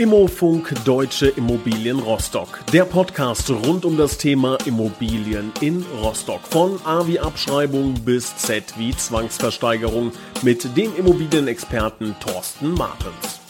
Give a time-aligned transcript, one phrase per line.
[0.00, 2.64] Immofunk Deutsche Immobilien Rostock.
[2.72, 6.40] Der Podcast rund um das Thema Immobilien in Rostock.
[6.44, 10.10] Von A wie Abschreibung bis Z wie Zwangsversteigerung
[10.40, 13.40] mit dem Immobilienexperten Thorsten Martens.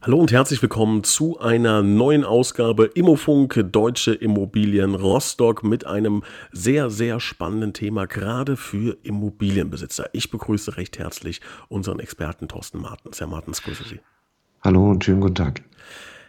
[0.00, 6.22] Hallo und herzlich willkommen zu einer neuen Ausgabe Immofunk Deutsche Immobilien Rostock mit einem
[6.52, 10.08] sehr, sehr spannenden Thema, gerade für Immobilienbesitzer.
[10.14, 13.20] Ich begrüße recht herzlich unseren Experten Thorsten Martens.
[13.20, 14.00] Herr Martens, grüße Sie.
[14.64, 15.60] Hallo und schönen guten Tag.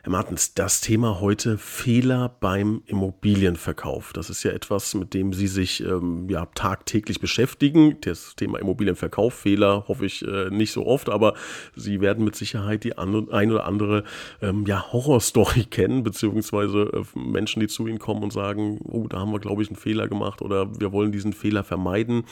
[0.06, 4.14] Herr Martens, das Thema heute Fehler beim Immobilienverkauf.
[4.14, 7.98] Das ist ja etwas, mit dem Sie sich ähm, ja, tagtäglich beschäftigen.
[8.02, 11.34] Das Thema Immobilienverkauf, Fehler hoffe ich äh, nicht so oft, aber
[11.76, 14.04] Sie werden mit Sicherheit die an, ein oder andere
[14.44, 19.22] ähm, ja, Horrorstory kennen, beziehungsweise äh, Menschen, die zu Ihnen kommen und sagen, oh, da
[19.22, 22.26] haben wir, glaube ich, einen Fehler gemacht oder wir wollen diesen Fehler vermeiden.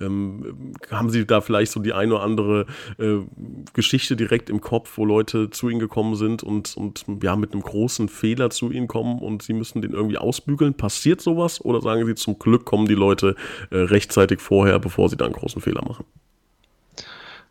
[0.00, 2.64] Ähm, haben Sie da vielleicht so die eine oder andere
[2.96, 3.18] äh,
[3.74, 7.62] Geschichte direkt im Kopf, wo Leute zu Ihnen gekommen sind und, und ja, mit einem
[7.62, 10.74] großen Fehler zu ihnen kommen und sie müssen den irgendwie ausbügeln?
[10.74, 11.64] Passiert sowas?
[11.64, 13.36] Oder sagen sie, zum Glück kommen die Leute
[13.70, 16.04] äh, rechtzeitig vorher, bevor sie da einen großen Fehler machen?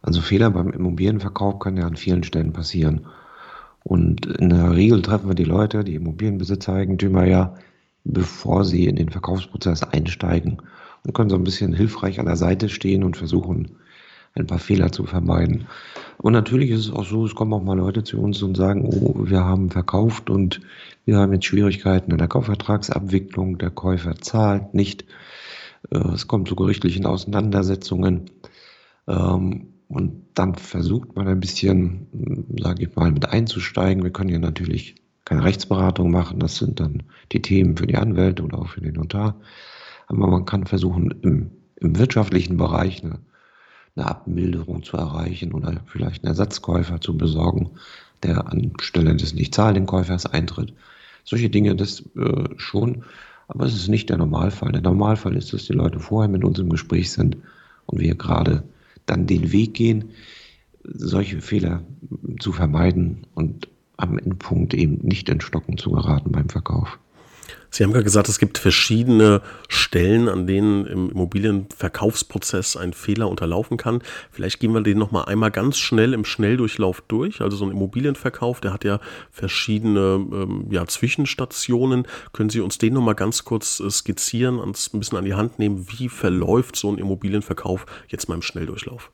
[0.01, 3.07] Also Fehler beim Immobilienverkauf können ja an vielen Stellen passieren.
[3.83, 7.55] Und in der Regel treffen wir die Leute, die Immobilienbesitzer, Eigentümer ja,
[8.03, 10.61] bevor sie in den Verkaufsprozess einsteigen
[11.05, 13.77] und können so ein bisschen hilfreich an der Seite stehen und versuchen,
[14.37, 15.67] ein paar Fehler zu vermeiden.
[16.17, 18.85] Und natürlich ist es auch so, es kommen auch mal Leute zu uns und sagen,
[18.85, 20.61] oh, wir haben verkauft und
[21.05, 25.05] wir haben jetzt Schwierigkeiten in der Kaufvertragsabwicklung, der Käufer zahlt nicht,
[25.91, 28.31] äh, es kommt zu gerichtlichen Auseinandersetzungen.
[29.07, 32.07] Ähm, und dann versucht man ein bisschen,
[32.59, 34.03] sage ich mal, mit einzusteigen.
[34.03, 38.43] Wir können ja natürlich keine Rechtsberatung machen, das sind dann die Themen für die Anwälte
[38.43, 39.39] oder auch für den Notar.
[40.07, 43.19] Aber man kann versuchen, im, im wirtschaftlichen Bereich eine
[43.97, 47.71] eine Abmilderung zu erreichen oder vielleicht einen Ersatzkäufer zu besorgen,
[48.23, 50.73] der anstelle des nicht zahlenden Käufers eintritt.
[51.23, 53.03] Solche Dinge, das äh, schon,
[53.47, 54.71] aber es ist nicht der Normalfall.
[54.71, 57.37] Der Normalfall ist, dass die Leute vorher mit uns im Gespräch sind
[57.85, 58.63] und wir gerade
[59.05, 60.11] dann den Weg gehen,
[60.83, 61.83] solche Fehler
[62.39, 63.67] zu vermeiden und
[63.97, 66.99] am Endpunkt eben nicht in Stocken zu geraten beim Verkauf.
[67.69, 73.77] Sie haben gerade gesagt, es gibt verschiedene Stellen, an denen im Immobilienverkaufsprozess ein Fehler unterlaufen
[73.77, 74.01] kann.
[74.31, 77.41] Vielleicht gehen wir den nochmal einmal ganz schnell im Schnelldurchlauf durch.
[77.41, 78.99] Also so ein Immobilienverkauf, der hat ja
[79.31, 82.07] verschiedene ähm, ja, Zwischenstationen.
[82.33, 85.59] Können Sie uns den nochmal ganz kurz äh, skizzieren, uns ein bisschen an die Hand
[85.59, 85.87] nehmen?
[85.89, 89.11] Wie verläuft so ein Immobilienverkauf jetzt mal im Schnelldurchlauf?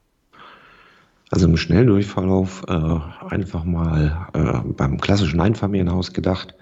[1.32, 6.54] Also im Schnelldurchverlauf äh, einfach mal äh, beim klassischen Einfamilienhaus gedacht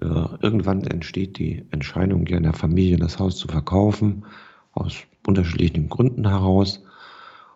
[0.00, 4.24] irgendwann entsteht die Entscheidung ja in der Familie, das Haus zu verkaufen,
[4.72, 4.94] aus
[5.26, 6.82] unterschiedlichen Gründen heraus.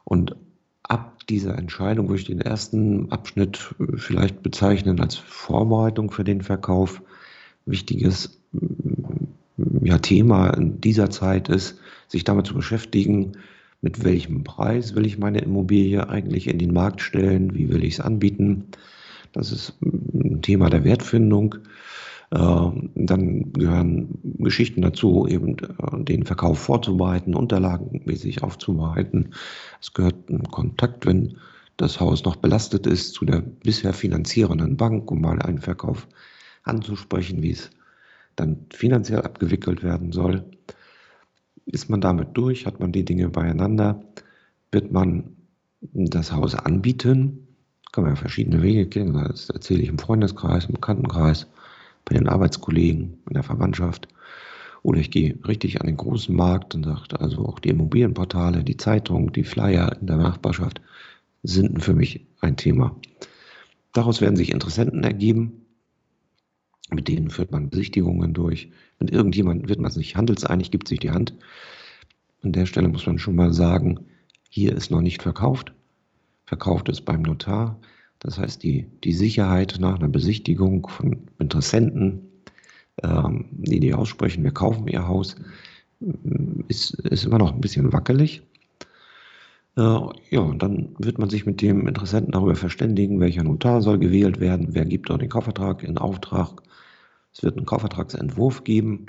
[0.04, 0.36] Und
[0.82, 7.02] ab dieser Entscheidung würde ich den ersten Abschnitt vielleicht bezeichnen als Vorbereitung für den Verkauf.
[7.66, 8.40] Wichtiges
[9.82, 11.78] ja, Thema in dieser Zeit ist,
[12.08, 13.32] sich damit zu beschäftigen,
[13.82, 17.94] mit welchem Preis will ich meine Immobilie eigentlich in den Markt stellen, wie will ich
[17.94, 18.64] es anbieten.
[19.32, 21.56] Das ist ein Thema der Wertfindung.
[22.32, 29.34] Ähm, dann gehören Geschichten dazu, eben äh, den Verkauf vorzubereiten, unterlagenmäßig aufzubereiten.
[29.80, 31.38] Es gehört ein Kontakt, wenn
[31.76, 36.06] das Haus noch belastet ist, zu der bisher finanzierenden Bank, um mal einen Verkauf
[36.62, 37.70] anzusprechen, wie es
[38.36, 40.44] dann finanziell abgewickelt werden soll.
[41.66, 44.04] Ist man damit durch, hat man die Dinge beieinander,
[44.70, 45.36] wird man
[45.80, 47.48] das Haus anbieten,
[47.92, 51.48] kann man ja verschiedene Wege gehen, das erzähle ich im Freundeskreis, im Bekanntenkreis,
[52.04, 54.08] bei den Arbeitskollegen, in der Verwandtschaft.
[54.82, 58.76] Oder ich gehe richtig an den großen Markt und sage, also auch die Immobilienportale, die
[58.76, 60.80] Zeitung, die Flyer in der Nachbarschaft
[61.42, 62.96] sind für mich ein Thema.
[63.92, 65.66] Daraus werden sich Interessenten ergeben,
[66.90, 68.70] mit denen führt man Besichtigungen durch.
[68.98, 71.34] Mit irgendjemandem wird man sich handelseinig, gibt sich die Hand.
[72.42, 74.06] An der Stelle muss man schon mal sagen,
[74.48, 75.72] hier ist noch nicht verkauft.
[76.46, 77.80] Verkauft ist beim Notar.
[78.20, 82.20] Das heißt, die, die Sicherheit nach einer Besichtigung von Interessenten,
[83.02, 85.36] ähm, die die aussprechen, wir kaufen ihr Haus,
[86.68, 88.42] ist, ist immer noch ein bisschen wackelig.
[89.76, 89.80] Äh,
[90.30, 94.38] ja, und dann wird man sich mit dem Interessenten darüber verständigen, welcher Notar soll gewählt
[94.40, 96.62] werden, wer gibt dort den Kaufvertrag in Auftrag.
[97.32, 99.06] Es wird einen Kaufvertragsentwurf geben,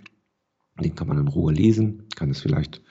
[0.79, 2.81] den kann man in Ruhe lesen, kann es vielleicht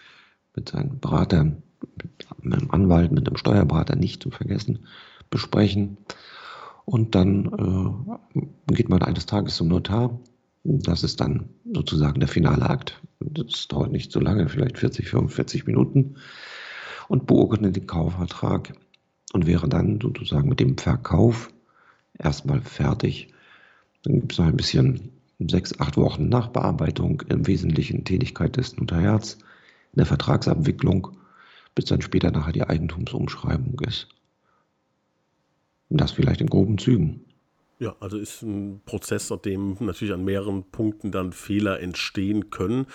[0.55, 4.81] mit seinem Berater, mit einem Anwalt, mit einem Steuerberater nicht zu vergessen,
[5.31, 5.97] besprechen.
[6.85, 10.19] Und dann äh, geht man eines Tages zum Notar.
[10.65, 13.01] Das ist dann sozusagen der finale Akt.
[13.21, 16.17] Das dauert nicht so lange, vielleicht 40, 45 Minuten.
[17.09, 18.73] Und beurkundet den Kaufvertrag
[19.33, 21.53] und wäre dann sozusagen mit dem Verkauf
[22.19, 23.29] erstmal fertig.
[24.03, 29.35] Dann gibt es noch ein bisschen sechs, acht Wochen Nachbearbeitung, im Wesentlichen Tätigkeit des Notariats,
[29.93, 31.17] in der Vertragsabwicklung,
[31.75, 34.09] bis dann später nachher die Eigentumsumschreibung ist.
[35.91, 37.25] Und das vielleicht in groben Zügen.
[37.81, 42.87] Ja, also ist ein Prozess, aus dem natürlich an mehreren Punkten dann Fehler entstehen können.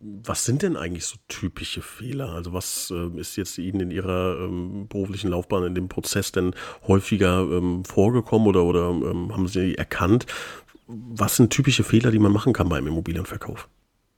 [0.00, 2.30] Was sind denn eigentlich so typische Fehler?
[2.30, 6.54] Also was äh, ist jetzt Ihnen in Ihrer ähm, beruflichen Laufbahn in dem Prozess denn
[6.86, 10.26] häufiger ähm, vorgekommen oder, oder ähm, haben Sie erkannt?
[10.86, 13.68] Was sind typische Fehler, die man machen kann beim Immobilienverkauf?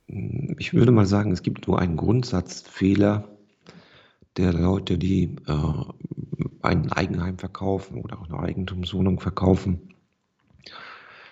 [0.07, 3.36] Ich würde mal sagen, es gibt nur einen Grundsatzfehler
[4.37, 5.83] der Leute, die äh,
[6.61, 9.93] ein Eigenheim verkaufen oder auch eine Eigentumswohnung verkaufen.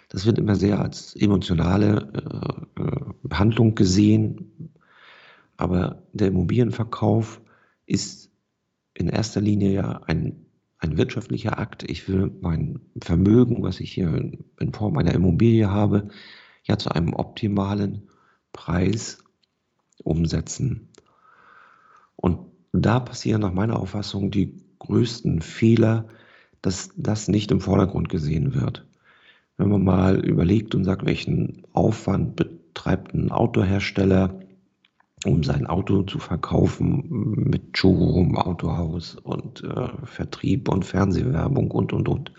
[0.10, 4.72] Das wird immer sehr als emotionale äh, äh, Handlung gesehen,
[5.57, 7.42] aber der Immobilienverkauf
[7.86, 8.31] ist
[8.94, 10.46] in erster Linie ja ein,
[10.80, 11.84] ein wirtschaftlicher Akt.
[11.84, 16.10] Ich will mein Vermögen, was ich hier in, in Form einer Immobilie habe,
[16.63, 18.10] ja zu einem optimalen
[18.54, 19.24] Preis
[20.04, 20.90] umsetzen.
[22.16, 26.06] Und da passieren nach meiner Auffassung die größten Fehler,
[26.62, 28.86] dass das nicht im Vordergrund gesehen wird.
[29.57, 34.39] Wenn man mal überlegt und sagt, welchen Aufwand betreibt ein Autohersteller,
[35.25, 37.04] um sein Auto zu verkaufen
[37.50, 42.31] mit Showroom, Autohaus und äh, Vertrieb und Fernsehwerbung und, und, und,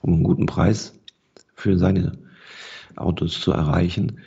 [0.00, 0.98] um einen guten Preis
[1.54, 2.18] für seine
[2.96, 4.20] Autos zu erreichen,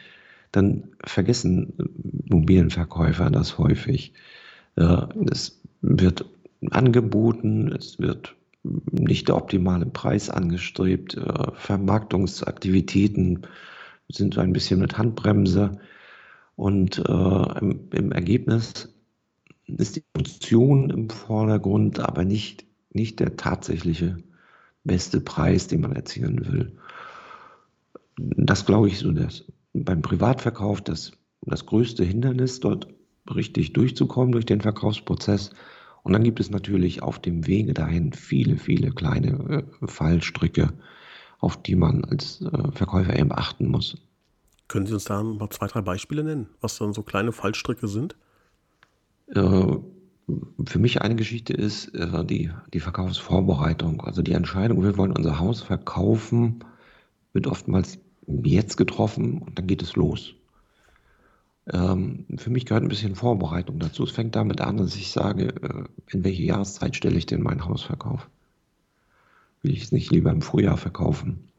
[0.52, 1.74] dann vergessen
[2.30, 4.14] Immobilienverkäufer das häufig.
[4.76, 6.26] Äh, es wird
[6.72, 11.18] angeboten, es wird nicht der optimale Preis angestrebt.
[11.18, 13.46] Äh, Vermarktungsaktivitäten
[14.10, 15.80] sind so ein bisschen mit Handbremse.
[16.56, 18.94] Und äh, im, im, Ergebnis
[19.66, 24.18] ist die Funktion im Vordergrund, aber nicht, nicht der tatsächliche
[24.84, 26.78] beste Preis, den man erzielen will.
[28.18, 32.88] Das glaube ich so, dass beim Privatverkauf das, das größte Hindernis, dort
[33.28, 35.52] richtig durchzukommen durch den Verkaufsprozess.
[36.04, 40.74] Und dann gibt es natürlich auf dem Wege dahin viele, viele kleine äh, Fallstricke,
[41.40, 43.98] auf die man als äh, Verkäufer eben achten muss.
[44.68, 48.16] Können Sie uns da mal zwei, drei Beispiele nennen, was dann so kleine Fallstricke sind?
[49.28, 49.78] Äh,
[50.66, 54.02] für mich eine Geschichte ist äh, die, die Verkaufsvorbereitung.
[54.02, 56.64] Also die Entscheidung, wir wollen unser Haus verkaufen,
[57.34, 60.34] wird oftmals jetzt getroffen und dann geht es los.
[61.72, 64.04] Ähm, für mich gehört ein bisschen Vorbereitung dazu.
[64.04, 67.66] Es fängt damit an, dass ich sage, äh, in welche Jahreszeit stelle ich denn mein
[67.66, 68.30] Haus verkaufen?
[69.62, 71.50] Will ich es nicht lieber im Frühjahr verkaufen?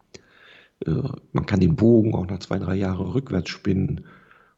[0.84, 4.04] Äh, man kann den Bogen auch noch zwei, drei Jahre rückwärts spinnen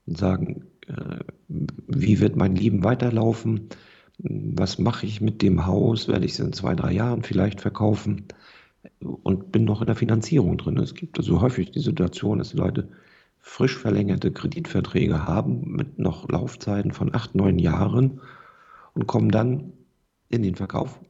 [0.06, 3.68] und sagen, äh, wie wird mein Leben weiterlaufen?
[4.18, 6.08] Was mache ich mit dem Haus?
[6.08, 8.24] Werde ich es in zwei, drei Jahren vielleicht verkaufen?
[9.00, 10.78] Und bin noch in der Finanzierung drin.
[10.78, 12.88] Es gibt also häufig die Situation, dass die Leute
[13.46, 18.20] frisch verlängerte Kreditverträge haben mit noch Laufzeiten von acht, neun Jahren
[18.92, 19.72] und kommen dann
[20.28, 21.00] in den Verkauf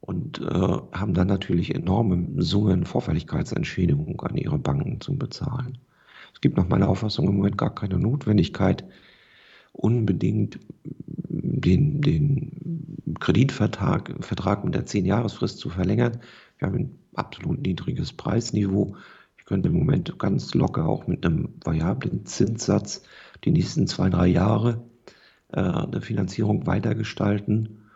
[0.00, 5.78] und äh, haben dann natürlich enorme Summen Vorfälligkeitsentschädigung an ihre Banken zu bezahlen.
[6.32, 8.82] Es gibt nach meiner Auffassung im Moment gar keine Notwendigkeit,
[9.72, 10.58] unbedingt
[10.88, 16.20] den, den Kreditvertrag Vertrag mit der 10-Jahresfrist zu verlängern.
[16.58, 18.96] Wir haben ein absolut niedriges Preisniveau.
[19.44, 23.02] Ich könnte im Moment ganz locker auch mit einem variablen Zinssatz
[23.44, 24.82] die nächsten zwei, drei Jahre
[25.52, 27.90] äh, eine Finanzierung weitergestalten,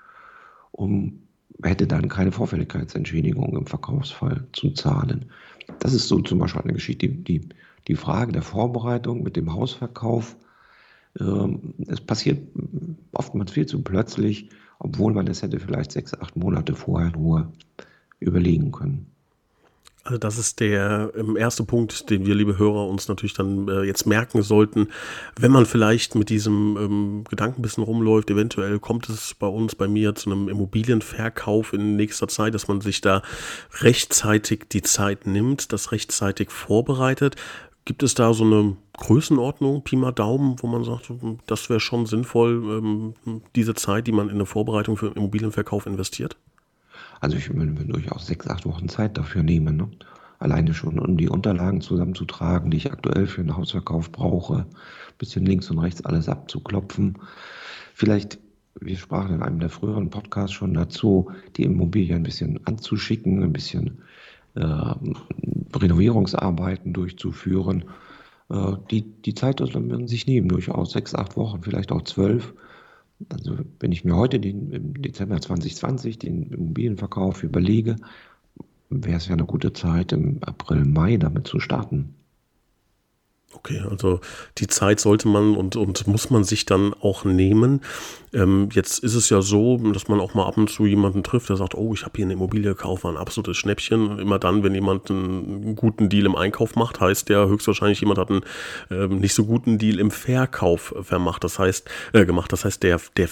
[0.72, 1.22] um
[1.62, 5.30] hätte dann keine Vorfälligkeitsentschädigung im Verkaufsfall zu zahlen.
[5.78, 7.48] Das ist so zum Beispiel eine Geschichte, die,
[7.86, 10.36] die Frage der Vorbereitung mit dem Hausverkauf.
[11.18, 12.46] Ähm, es passiert
[13.12, 17.52] oftmals viel zu plötzlich, obwohl man es hätte vielleicht sechs, acht Monate vorher in Ruhe
[18.20, 19.06] überlegen können.
[20.04, 23.82] Also das ist der ähm, erste Punkt, den wir, liebe Hörer, uns natürlich dann äh,
[23.82, 24.88] jetzt merken sollten.
[25.38, 29.74] Wenn man vielleicht mit diesem ähm, Gedanken ein bisschen rumläuft, eventuell kommt es bei uns,
[29.74, 33.22] bei mir zu einem Immobilienverkauf in nächster Zeit, dass man sich da
[33.80, 37.36] rechtzeitig die Zeit nimmt, das rechtzeitig vorbereitet.
[37.84, 41.10] Gibt es da so eine Größenordnung, Pi mal Daumen, wo man sagt,
[41.46, 46.36] das wäre schon sinnvoll, ähm, diese Zeit, die man in eine Vorbereitung für Immobilienverkauf investiert?
[47.20, 49.76] Also ich würde mir durchaus sechs, acht Wochen Zeit dafür nehmen.
[49.76, 49.88] Ne?
[50.38, 54.66] Alleine schon, um die Unterlagen zusammenzutragen, die ich aktuell für einen Hausverkauf brauche.
[55.18, 57.18] Bisschen links und rechts alles abzuklopfen.
[57.94, 58.38] Vielleicht,
[58.80, 63.52] wir sprachen in einem der früheren Podcasts schon dazu, die Immobilie ein bisschen anzuschicken, ein
[63.52, 63.98] bisschen
[64.54, 64.94] äh,
[65.74, 67.84] Renovierungsarbeiten durchzuführen.
[68.48, 72.54] Äh, die, die Zeit sollte man sich nehmen, durchaus sechs, acht Wochen, vielleicht auch zwölf
[73.28, 77.96] also wenn ich mir heute den, im Dezember 2020 den Immobilienverkauf überlege,
[78.90, 82.14] wäre es ja eine gute Zeit, im April, Mai damit zu starten.
[83.54, 84.20] Okay, also
[84.58, 87.80] die Zeit sollte man und, und muss man sich dann auch nehmen.
[88.34, 91.48] Ähm, jetzt ist es ja so, dass man auch mal ab und zu jemanden trifft,
[91.48, 94.18] der sagt, oh, ich habe hier eine Immobilie gekauft, war ein absolutes Schnäppchen.
[94.18, 98.30] Immer dann, wenn jemand einen guten Deal im Einkauf macht, heißt der höchstwahrscheinlich, jemand hat
[98.30, 98.42] einen
[98.90, 101.42] ähm, nicht so guten Deal im Verkauf vermacht.
[101.42, 102.52] Das heißt, äh, gemacht.
[102.52, 103.28] Das heißt, der, der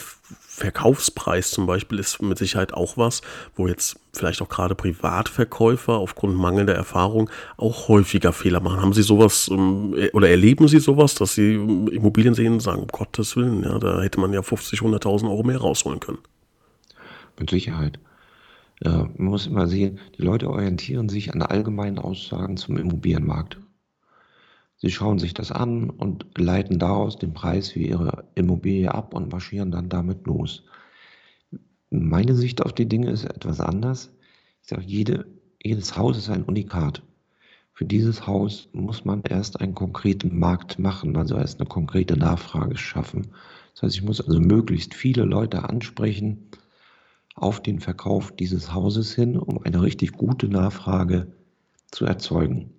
[0.56, 3.20] Verkaufspreis zum Beispiel ist mit Sicherheit auch was,
[3.54, 8.80] wo jetzt vielleicht auch gerade Privatverkäufer aufgrund mangelnder Erfahrung auch häufiger Fehler machen.
[8.80, 12.88] Haben Sie sowas ähm, oder erleben Sie sowas, dass Sie Immobilien sehen und sagen, um
[12.88, 16.18] Gottes Willen, ja, da hätte man ja 50, 100.000 Euro mehr rausholen können?
[17.38, 17.98] Mit Sicherheit.
[18.82, 23.58] Ja, man muss immer sehen, die Leute orientieren sich an allgemeinen Aussagen zum Immobilienmarkt.
[24.78, 29.32] Sie schauen sich das an und leiten daraus den Preis für ihre Immobilie ab und
[29.32, 30.64] marschieren dann damit los.
[32.04, 34.10] Meine Sicht auf die Dinge ist etwas anders.
[34.62, 35.26] Ich sage, jede,
[35.62, 37.02] jedes Haus ist ein Unikat.
[37.72, 42.76] Für dieses Haus muss man erst einen konkreten Markt machen, also erst eine konkrete Nachfrage
[42.76, 43.28] schaffen.
[43.74, 46.48] Das heißt, ich muss also möglichst viele Leute ansprechen
[47.34, 51.32] auf den Verkauf dieses Hauses hin, um eine richtig gute Nachfrage
[51.90, 52.70] zu erzeugen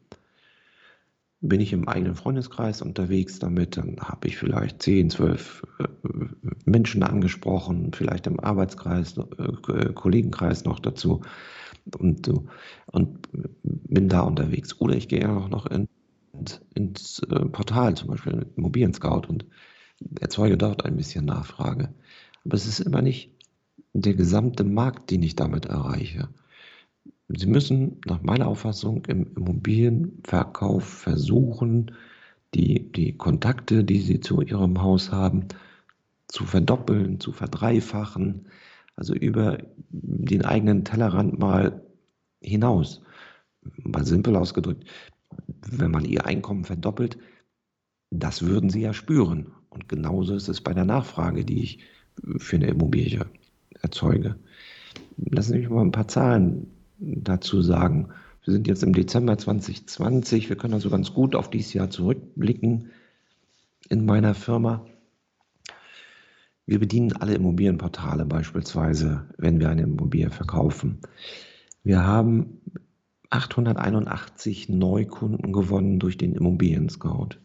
[1.41, 5.85] bin ich im eigenen Freundeskreis unterwegs damit, dann habe ich vielleicht 10, 12 äh,
[6.67, 11.21] Menschen angesprochen, vielleicht im Arbeitskreis, äh, Kollegenkreis noch dazu
[11.97, 12.29] und,
[12.87, 13.29] und
[13.63, 14.79] bin da unterwegs.
[14.79, 15.87] Oder ich gehe auch noch in,
[16.75, 19.45] ins äh, Portal, zum Beispiel Immobilien Scout und
[20.19, 21.93] erzeuge dort ein bisschen Nachfrage.
[22.45, 23.31] Aber es ist immer nicht
[23.93, 26.29] der gesamte Markt, den ich damit erreiche.
[27.29, 31.91] Sie müssen nach meiner Auffassung im Immobilienverkauf versuchen,
[32.53, 35.47] die, die Kontakte, die Sie zu Ihrem Haus haben,
[36.27, 38.47] zu verdoppeln, zu verdreifachen,
[38.95, 41.81] also über den eigenen Tellerrand mal
[42.41, 43.01] hinaus.
[43.77, 44.85] Mal simpel ausgedrückt,
[45.69, 47.17] wenn man Ihr Einkommen verdoppelt,
[48.09, 49.51] das würden Sie ja spüren.
[49.69, 51.79] Und genauso ist es bei der Nachfrage, die ich
[52.37, 53.25] für eine Immobilie
[53.81, 54.35] erzeuge.
[55.17, 56.67] Lassen Sie mich mal ein paar Zahlen
[56.99, 58.09] dazu sagen.
[58.43, 60.49] Wir sind jetzt im Dezember 2020.
[60.49, 62.91] Wir können also ganz gut auf dieses Jahr zurückblicken
[63.89, 64.85] in meiner Firma.
[66.67, 70.99] Wir bedienen alle Immobilienportale beispielsweise, wenn wir eine Immobilie verkaufen.
[71.81, 72.59] Wir haben
[73.29, 77.39] 881 Neukunden gewonnen durch den Immobilien Scout.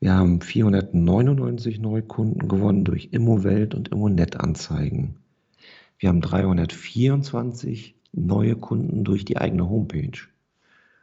[0.00, 5.16] Wir haben 499 Neukunden gewonnen durch Immowelt und Immonet-Anzeigen.
[5.98, 10.18] Wir haben 324 neue Kunden durch die eigene Homepage.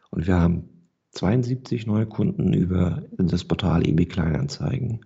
[0.10, 0.64] Und wir haben
[1.12, 5.06] 72 neue Kunden über das Portal eBay Kleinanzeigen.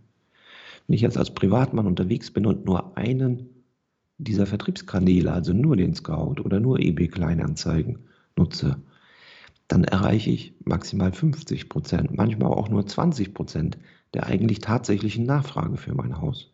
[0.87, 3.49] Wenn ich jetzt als Privatmann unterwegs bin und nur einen
[4.17, 7.99] dieser Vertriebskanäle, also nur den Scout oder nur eBay Kleinanzeigen
[8.35, 8.77] nutze,
[9.67, 13.77] dann erreiche ich maximal 50 Prozent, manchmal auch nur 20 Prozent
[14.13, 16.53] der eigentlich tatsächlichen Nachfrage für mein Haus.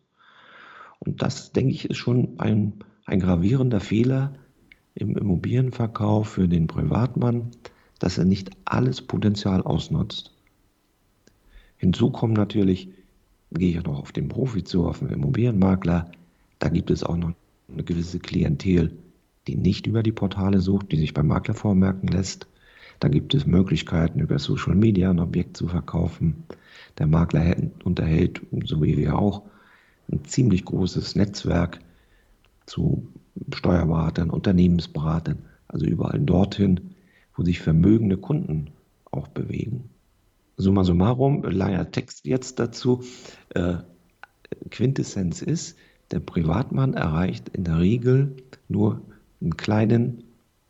[0.98, 2.74] Und das, denke ich, ist schon ein,
[3.04, 4.34] ein gravierender Fehler,
[4.94, 7.50] im Immobilienverkauf für den Privatmann,
[7.98, 10.34] dass er nicht alles Potenzial ausnutzt.
[11.76, 12.90] Hinzu kommen natürlich,
[13.54, 16.10] gehe ich noch auf den Profi zu, auf den Immobilienmakler,
[16.58, 17.32] da gibt es auch noch
[17.72, 18.96] eine gewisse Klientel,
[19.46, 22.46] die nicht über die Portale sucht, die sich beim Makler vormerken lässt.
[23.00, 26.44] Da gibt es Möglichkeiten, über Social Media ein Objekt zu verkaufen.
[26.98, 29.42] Der Makler unterhält, so wie wir auch,
[30.10, 31.80] ein ziemlich großes Netzwerk
[32.66, 33.08] zu
[33.52, 36.92] Steuerberatern, Unternehmensberatern, also überall dorthin,
[37.34, 38.70] wo sich vermögende Kunden
[39.10, 39.90] auch bewegen.
[40.56, 43.02] Summa summarum, leider Text jetzt dazu.
[43.50, 43.74] Äh,
[44.70, 45.76] Quintessenz ist,
[46.10, 48.36] der Privatmann erreicht in der Regel
[48.68, 49.00] nur
[49.40, 50.24] einen kleinen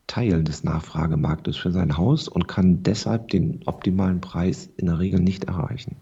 [0.07, 5.21] Teil des Nachfragemarktes für sein Haus und kann deshalb den optimalen Preis in der Regel
[5.21, 5.97] nicht erreichen.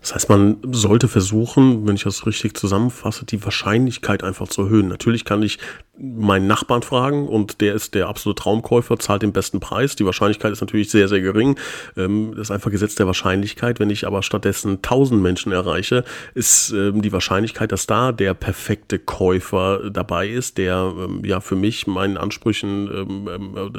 [0.00, 4.88] Das heißt, man sollte versuchen, wenn ich das richtig zusammenfasse, die Wahrscheinlichkeit einfach zu erhöhen.
[4.88, 5.58] Natürlich kann ich
[5.98, 9.96] meinen Nachbarn fragen und der ist der absolute Traumkäufer, zahlt den besten Preis.
[9.96, 11.58] Die Wahrscheinlichkeit ist natürlich sehr, sehr gering.
[11.96, 13.80] Ähm, das ist einfach Gesetz der Wahrscheinlichkeit.
[13.80, 18.98] Wenn ich aber stattdessen 1000 Menschen erreiche, ist ähm, die Wahrscheinlichkeit, dass da der perfekte
[18.98, 22.86] Käufer dabei ist, der ähm, ja für mich meinen Ansprüchen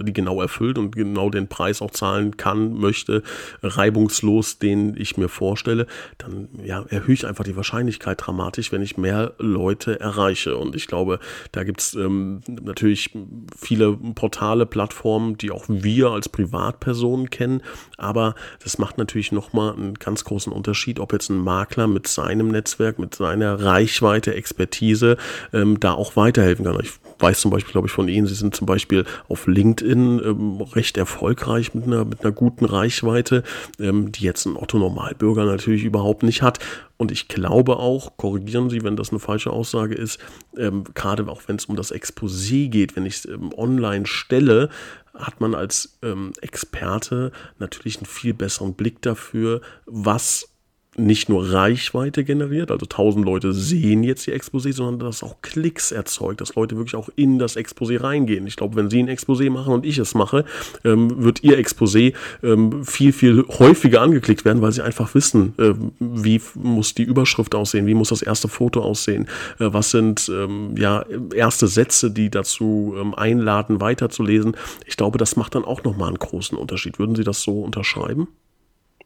[0.03, 3.23] die genau erfüllt und genau den Preis auch zahlen kann, möchte,
[3.61, 8.97] reibungslos, den ich mir vorstelle, dann ja, erhöhe ich einfach die Wahrscheinlichkeit dramatisch, wenn ich
[8.97, 10.57] mehr Leute erreiche.
[10.57, 11.19] Und ich glaube,
[11.51, 13.11] da gibt's ähm, natürlich
[13.55, 17.61] viele Portale, Plattformen, die auch wir als Privatpersonen kennen.
[17.97, 22.49] Aber das macht natürlich nochmal einen ganz großen Unterschied, ob jetzt ein Makler mit seinem
[22.49, 25.17] Netzwerk, mit seiner Reichweite, Expertise
[25.53, 26.77] ähm, da auch weiterhelfen kann.
[26.81, 30.61] Ich weiß zum Beispiel, glaube ich, von Ihnen, Sie sind zum Beispiel auf LinkedIn ähm,
[30.61, 33.43] recht erfolgreich mit einer, mit einer guten Reichweite,
[33.79, 36.59] ähm, die jetzt ein Otto Normalbürger natürlich überhaupt nicht hat.
[36.97, 40.19] Und ich glaube auch, korrigieren Sie, wenn das eine falsche Aussage ist,
[40.57, 44.69] ähm, gerade auch wenn es um das Exposé geht, wenn ich es ähm, online stelle,
[45.13, 50.56] hat man als ähm, Experte natürlich einen viel besseren Blick dafür, was
[50.97, 55.91] nicht nur Reichweite generiert, also tausend Leute sehen jetzt die Exposé, sondern dass auch Klicks
[55.91, 58.47] erzeugt, dass Leute wirklich auch in das Exposé reingehen.
[58.47, 60.43] Ich glaube, wenn Sie ein Exposé machen und ich es mache,
[60.83, 65.73] ähm, wird Ihr Exposé ähm, viel, viel häufiger angeklickt werden, weil Sie einfach wissen, äh,
[65.99, 69.27] wie muss die Überschrift aussehen, wie muss das erste Foto aussehen,
[69.59, 74.57] äh, was sind ähm, ja erste Sätze, die dazu ähm, einladen, weiterzulesen.
[74.87, 76.97] Ich glaube, das macht dann auch nochmal einen großen Unterschied.
[76.97, 78.27] Würden Sie das so unterschreiben?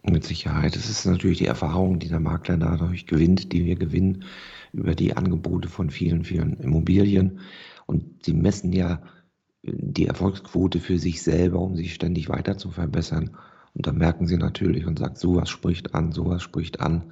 [0.03, 0.75] Mit Sicherheit.
[0.75, 4.23] Es ist natürlich die Erfahrung, die der Makler dadurch gewinnt, die wir gewinnen
[4.73, 7.39] über die Angebote von vielen, vielen Immobilien.
[7.85, 9.03] Und sie messen ja
[9.63, 13.37] die Erfolgsquote für sich selber, um sich ständig weiter zu verbessern.
[13.73, 17.11] Und da merken sie natürlich und sagt, sowas spricht an, sowas spricht an.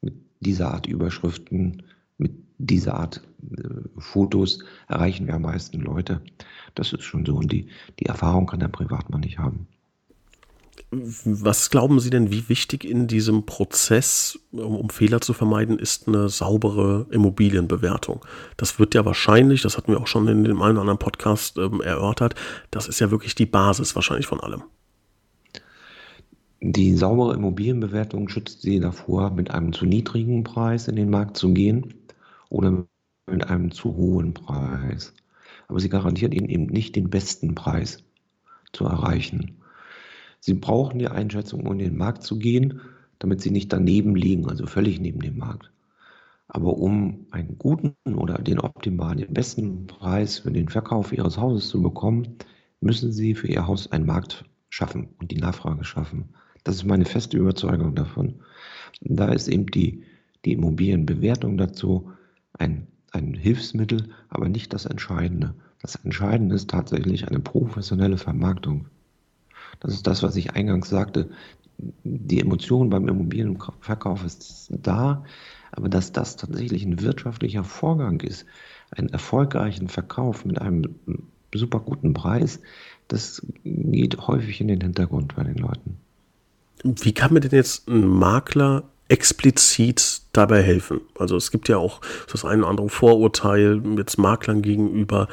[0.00, 1.82] Mit dieser Art Überschriften,
[2.18, 6.22] mit dieser Art äh, Fotos erreichen wir am meisten Leute.
[6.74, 7.34] Das ist schon so.
[7.34, 7.68] Und die,
[7.98, 9.66] die Erfahrung kann der Privatmann nicht haben.
[10.90, 16.30] Was glauben Sie denn, wie wichtig in diesem Prozess, um Fehler zu vermeiden, ist eine
[16.30, 18.24] saubere Immobilienbewertung?
[18.56, 21.58] Das wird ja wahrscheinlich, das hatten wir auch schon in dem einen oder anderen Podcast
[21.58, 22.36] ähm, erörtert,
[22.70, 24.62] das ist ja wirklich die Basis wahrscheinlich von allem.
[26.62, 31.52] Die saubere Immobilienbewertung schützt Sie davor, mit einem zu niedrigen Preis in den Markt zu
[31.52, 31.94] gehen
[32.48, 32.86] oder
[33.26, 35.12] mit einem zu hohen Preis.
[35.68, 38.02] Aber sie garantiert Ihnen eben nicht den besten Preis
[38.72, 39.58] zu erreichen.
[40.40, 42.80] Sie brauchen die Einschätzung, um in den Markt zu gehen,
[43.18, 45.72] damit Sie nicht daneben liegen, also völlig neben dem Markt.
[46.46, 51.68] Aber um einen guten oder den optimalen, den besten Preis für den Verkauf Ihres Hauses
[51.68, 52.36] zu bekommen,
[52.80, 56.30] müssen Sie für Ihr Haus einen Markt schaffen und die Nachfrage schaffen.
[56.64, 58.36] Das ist meine feste Überzeugung davon.
[59.00, 60.04] Da ist eben die,
[60.44, 62.10] die Immobilienbewertung dazu
[62.52, 65.54] ein, ein Hilfsmittel, aber nicht das Entscheidende.
[65.80, 68.88] Das Entscheidende ist tatsächlich eine professionelle Vermarktung.
[69.80, 71.30] Das ist das, was ich eingangs sagte.
[72.04, 75.24] Die Emotion beim Immobilienverkauf ist da,
[75.70, 78.46] aber dass das tatsächlich ein wirtschaftlicher Vorgang ist,
[78.90, 80.94] einen erfolgreichen Verkauf mit einem
[81.54, 82.60] super guten Preis,
[83.06, 85.96] das geht häufig in den Hintergrund bei den Leuten.
[86.84, 91.00] Wie kann mir denn jetzt ein Makler explizit dabei helfen?
[91.18, 95.28] Also es gibt ja auch das ein oder andere Vorurteil jetzt Maklern gegenüber.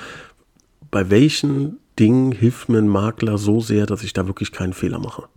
[0.92, 5.00] Bei welchen Ding hilft mir ein Makler so sehr, dass ich da wirklich keinen Fehler
[5.00, 5.28] mache.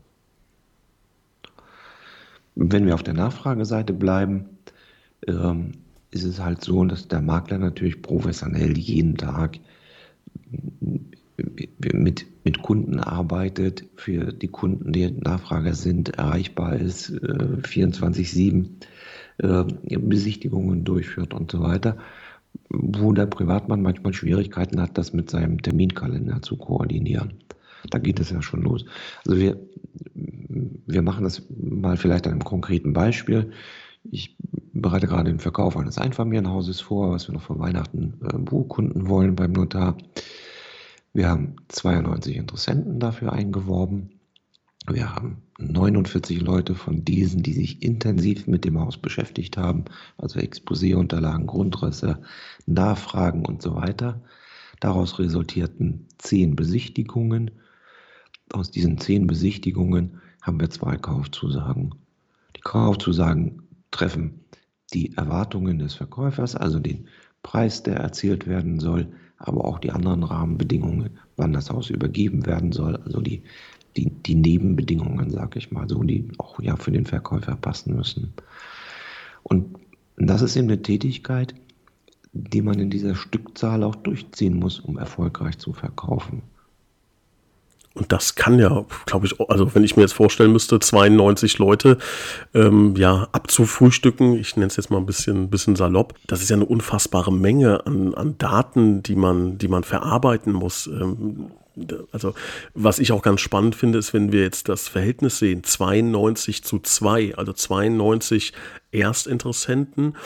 [2.54, 4.46] Wenn wir auf der Nachfrageseite bleiben,
[5.26, 5.72] ähm,
[6.10, 9.60] ist es halt so, dass der Makler natürlich professionell jeden Tag
[11.92, 18.66] mit, mit Kunden arbeitet, für die Kunden, die Nachfrager sind, erreichbar ist, äh, 24-7
[19.38, 19.64] äh,
[19.98, 21.96] Besichtigungen durchführt und so weiter
[22.70, 27.34] wo der Privatmann manchmal Schwierigkeiten hat, das mit seinem Terminkalender zu koordinieren.
[27.90, 28.84] Da geht es ja schon los.
[29.24, 29.58] Also wir,
[30.14, 33.52] wir machen das mal vielleicht an einem konkreten Beispiel.
[34.10, 34.36] Ich
[34.72, 39.34] bereite gerade den Verkauf eines Einfamilienhauses vor, was wir noch vor Weihnachten äh, beurkunden wollen
[39.36, 39.96] beim Notar.
[41.12, 44.17] Wir haben 92 Interessenten dafür eingeworben.
[44.90, 49.84] Wir haben 49 Leute von diesen, die sich intensiv mit dem Haus beschäftigt haben,
[50.16, 52.22] also Exposé-Unterlagen, Grundrisse,
[52.66, 54.22] Nachfragen und so weiter.
[54.80, 57.50] Daraus resultierten zehn Besichtigungen.
[58.52, 61.94] Aus diesen zehn Besichtigungen haben wir zwei Kaufzusagen.
[62.56, 64.44] Die Kaufzusagen treffen
[64.94, 67.08] die Erwartungen des Verkäufers, also den
[67.42, 72.72] Preis, der erzielt werden soll, aber auch die anderen Rahmenbedingungen, wann das Haus übergeben werden
[72.72, 73.42] soll, also die
[73.98, 78.32] die, die Nebenbedingungen, sage ich mal so, die auch ja für den Verkäufer passen müssen.
[79.42, 79.76] Und
[80.16, 81.54] das ist eben eine Tätigkeit,
[82.32, 86.42] die man in dieser Stückzahl auch durchziehen muss, um erfolgreich zu verkaufen.
[87.94, 91.98] Und das kann ja, glaube ich, also wenn ich mir jetzt vorstellen müsste, 92 Leute
[92.54, 96.56] ähm, ja abzufrühstücken, ich nenne es jetzt mal ein bisschen, bisschen salopp, das ist ja
[96.56, 100.86] eine unfassbare Menge an, an Daten, die man, die man verarbeiten muss.
[100.86, 101.50] Ähm,
[102.12, 102.34] also
[102.74, 106.78] was ich auch ganz spannend finde, ist, wenn wir jetzt das Verhältnis sehen, 92 zu
[106.78, 108.52] 2, also 92
[108.92, 110.16] Erstinteressenten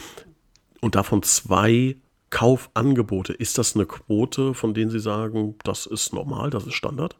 [0.81, 1.97] und davon zwei
[2.33, 7.15] Verkaufangebote, ist das eine Quote, von denen Sie sagen, das ist normal, das ist Standard?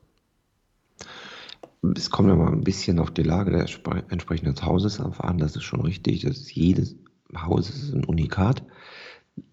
[1.95, 5.37] Es kommt immer ein bisschen auf die Lage des entsprechenden Hauses an.
[5.37, 6.23] Das ist schon richtig.
[6.23, 6.97] Das ist jedes
[7.37, 8.63] Haus ist ein Unikat.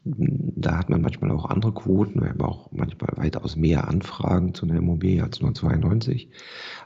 [0.04, 4.66] Da hat man manchmal auch andere Quoten, wir haben auch manchmal weitaus mehr Anfragen zu
[4.66, 6.30] einer Immobilie als nur 92.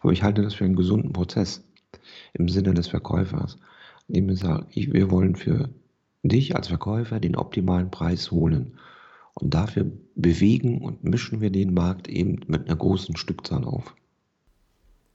[0.01, 1.63] Aber ich halte das für einen gesunden Prozess
[2.33, 3.57] im Sinne des Verkäufers.
[4.07, 5.69] Indem ich sage, wir wollen für
[6.23, 8.77] dich als Verkäufer den optimalen Preis holen.
[9.35, 13.95] Und dafür bewegen und mischen wir den Markt eben mit einer großen Stückzahl auf.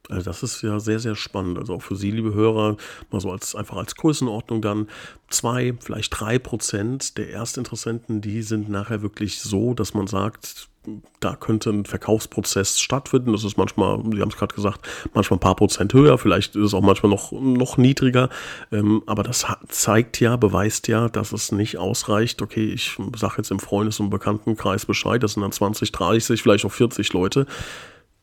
[0.09, 1.59] Also das ist ja sehr, sehr spannend.
[1.59, 2.77] Also auch für Sie, liebe Hörer,
[3.11, 4.87] mal so als einfach als Größenordnung dann
[5.29, 10.69] zwei, vielleicht drei Prozent der Erstinteressenten, die sind nachher wirklich so, dass man sagt,
[11.19, 13.33] da könnte ein Verkaufsprozess stattfinden.
[13.33, 16.67] Das ist manchmal, Sie haben es gerade gesagt, manchmal ein paar Prozent höher, vielleicht ist
[16.67, 18.29] es auch manchmal noch, noch niedriger.
[18.71, 22.41] Ähm, aber das zeigt ja, beweist ja, dass es nicht ausreicht.
[22.41, 26.65] Okay, ich sage jetzt im Freundes- und Bekanntenkreis Bescheid, das sind dann 20, 30, vielleicht
[26.65, 27.45] auch 40 Leute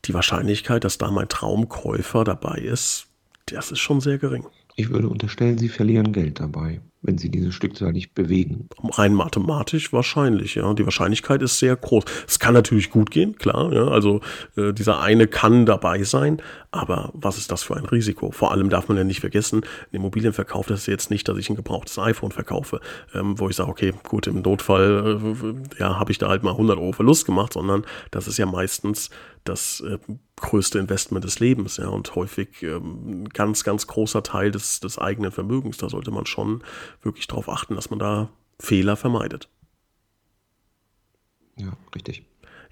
[0.06, 3.06] die Wahrscheinlichkeit, dass da mein Traumkäufer dabei ist,
[3.46, 4.46] das ist schon sehr gering.
[4.76, 8.68] Ich würde unterstellen, Sie verlieren Geld dabei wenn sie diese Stückzahl nicht bewegen.
[8.82, 10.74] Rein mathematisch wahrscheinlich, ja.
[10.74, 12.04] Die Wahrscheinlichkeit ist sehr groß.
[12.26, 13.86] Es kann natürlich gut gehen, klar, ja.
[13.88, 14.20] Also
[14.56, 16.42] äh, dieser eine kann dabei sein,
[16.72, 18.32] aber was ist das für ein Risiko?
[18.32, 21.48] Vor allem darf man ja nicht vergessen, ein Immobilienverkauf, das ist jetzt nicht, dass ich
[21.48, 22.80] ein gebrauchtes iPhone verkaufe,
[23.14, 25.20] ähm, wo ich sage, okay, gut, im Notfall,
[25.78, 28.46] äh, ja, habe ich da halt mal 100 Euro Verlust gemacht, sondern das ist ja
[28.46, 29.10] meistens
[29.48, 29.98] das äh,
[30.36, 34.98] größte Investment des Lebens, ja, und häufig ähm, ein ganz, ganz großer Teil des, des
[34.98, 35.78] eigenen Vermögens.
[35.78, 36.62] Da sollte man schon
[37.02, 38.30] wirklich darauf achten, dass man da
[38.60, 39.48] Fehler vermeidet.
[41.56, 42.24] Ja, richtig.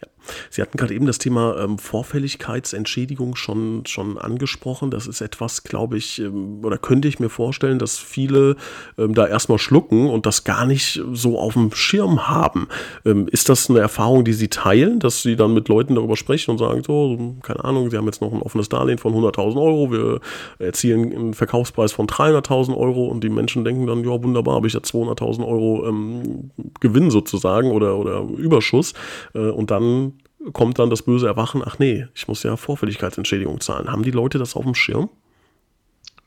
[0.02, 0.08] Ja.
[0.50, 4.90] Sie hatten gerade eben das Thema ähm, Vorfälligkeitsentschädigung schon, schon angesprochen.
[4.90, 8.56] Das ist etwas, glaube ich, ähm, oder könnte ich mir vorstellen, dass viele
[8.98, 12.68] ähm, da erstmal schlucken und das gar nicht so auf dem Schirm haben.
[13.04, 16.50] Ähm, ist das eine Erfahrung, die Sie teilen, dass Sie dann mit Leuten darüber sprechen
[16.50, 19.92] und sagen, so, keine Ahnung, Sie haben jetzt noch ein offenes Darlehen von 100.000 Euro,
[19.92, 20.20] wir
[20.58, 24.72] erzielen einen Verkaufspreis von 300.000 Euro und die Menschen denken dann, ja, wunderbar, habe ich
[24.72, 28.94] ja 200.000 Euro ähm, Gewinn sozusagen oder, oder Überschuss
[29.34, 30.13] äh, und dann
[30.52, 33.90] kommt dann das böse Erwachen, ach nee, ich muss ja Vorfälligkeitsentschädigung zahlen.
[33.90, 35.08] Haben die Leute das auf dem Schirm?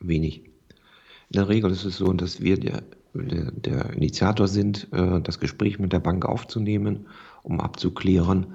[0.00, 0.42] Wenig.
[1.30, 2.82] In der Regel ist es so, dass wir der,
[3.14, 7.06] der, der Initiator sind, äh, das Gespräch mit der Bank aufzunehmen,
[7.42, 8.54] um abzuklären,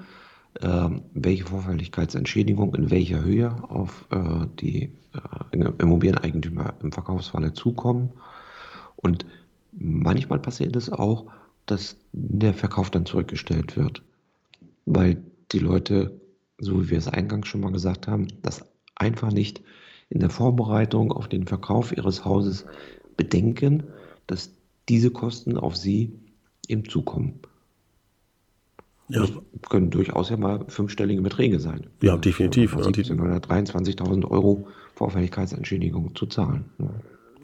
[0.60, 4.90] äh, welche Vorfälligkeitsentschädigung in welcher Höhe auf äh, die
[5.52, 8.10] Immobilieneigentümer im Verkaufsfalle zukommen.
[8.96, 9.24] Und
[9.72, 11.26] manchmal passiert es auch,
[11.66, 14.02] dass der Verkauf dann zurückgestellt wird,
[14.86, 16.20] weil die Leute,
[16.58, 19.62] so wie wir es eingangs schon mal gesagt haben, das einfach nicht
[20.08, 22.66] in der Vorbereitung auf den Verkauf ihres Hauses
[23.16, 23.84] bedenken,
[24.26, 24.52] dass
[24.88, 26.12] diese Kosten auf sie
[26.68, 27.40] eben zukommen.
[29.08, 29.20] Ja.
[29.20, 29.32] Das
[29.68, 31.88] können durchaus ja mal fünfstellige Beträge sein.
[32.02, 32.74] Ja, definitiv.
[32.74, 36.64] 1723.000 Euro Vorfälligkeitsentschädigung zu zahlen.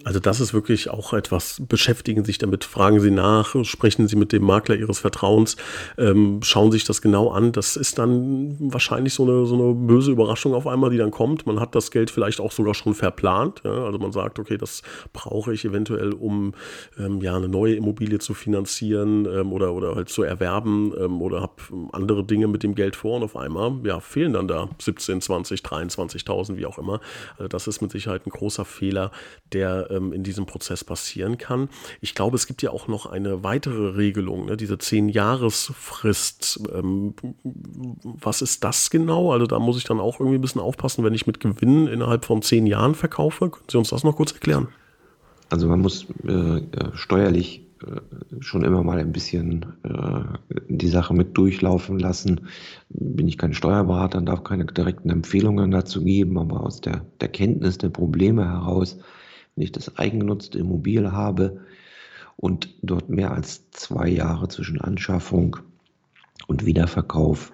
[0.04, 4.32] Also das ist wirklich auch etwas, beschäftigen sich damit, fragen Sie nach, sprechen Sie mit
[4.32, 5.56] dem Makler Ihres Vertrauens,
[5.98, 7.52] ähm, schauen sich das genau an.
[7.52, 11.46] Das ist dann wahrscheinlich so eine, so eine böse Überraschung auf einmal, die dann kommt.
[11.46, 13.60] Man hat das Geld vielleicht auch sogar schon verplant.
[13.64, 13.84] Ja?
[13.84, 14.82] Also man sagt, okay, das
[15.12, 16.54] brauche ich eventuell, um
[16.98, 21.42] ähm, ja, eine neue Immobilie zu finanzieren ähm, oder, oder halt zu erwerben ähm, oder
[21.42, 21.54] habe
[21.92, 25.60] andere Dinge mit dem Geld vor und auf einmal ja, fehlen dann da 17, 20,
[25.60, 27.00] 23.000, wie auch immer.
[27.36, 29.10] Also das ist mit Sicherheit ein großer Fehler,
[29.52, 31.68] der ähm, in diesem Prozess passieren kann.
[32.00, 34.56] Ich glaube, es gibt ja auch noch eine weitere Regelung, ne?
[34.56, 36.60] diese zehn-Jahres-Frist.
[36.72, 39.32] Ähm, was ist das genau?
[39.32, 42.24] Also da muss ich dann auch irgendwie ein bisschen aufpassen, wenn ich mit Gewinn innerhalb
[42.24, 43.50] von zehn Jahren verkaufe.
[43.50, 44.68] Können Sie uns das noch kurz erklären?
[45.50, 46.60] Also man muss äh,
[46.94, 52.42] steuerlich äh, schon immer mal ein bisschen äh, die Sache mit durchlaufen lassen.
[52.88, 57.78] Bin ich kein Steuerberater darf keine direkten Empfehlungen dazu geben, aber aus der, der Kenntnis
[57.78, 58.98] der Probleme heraus
[59.60, 61.60] wenn ich das eigengenutzte Immobil habe
[62.38, 65.58] und dort mehr als zwei Jahre zwischen Anschaffung
[66.46, 67.52] und Wiederverkauf